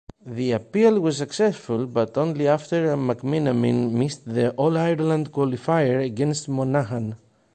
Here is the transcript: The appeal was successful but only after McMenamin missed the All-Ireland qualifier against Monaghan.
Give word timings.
The 0.25 0.53
appeal 0.53 0.99
was 0.99 1.17
successful 1.19 1.85
but 1.85 2.17
only 2.17 2.47
after 2.47 2.95
McMenamin 2.95 3.91
missed 3.91 4.25
the 4.25 4.49
All-Ireland 4.55 5.31
qualifier 5.31 6.03
against 6.03 6.49
Monaghan. 6.49 7.17